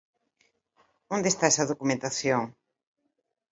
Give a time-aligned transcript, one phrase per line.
[1.15, 2.41] ¿Onde está esa documentación?